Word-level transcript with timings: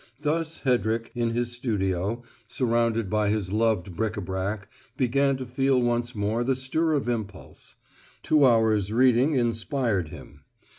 Thus 0.19 0.61
Hedrick, 0.61 1.11
in 1.13 1.29
his 1.29 1.51
studio, 1.51 2.23
surrounded 2.47 3.07
by 3.07 3.29
his 3.29 3.51
own 3.51 3.59
loved 3.59 3.95
bric 3.95 4.17
a 4.17 4.21
brac, 4.21 4.67
began 4.97 5.37
to 5.37 5.45
feel 5.45 5.79
once 5.79 6.15
more 6.15 6.43
the 6.43 6.55
stir 6.55 6.93
of 6.93 7.07
impulse. 7.07 7.75
Two 8.23 8.43
hours' 8.43 8.91
reading 8.91 9.35
inspired 9.35 10.07
him. 10.07 10.41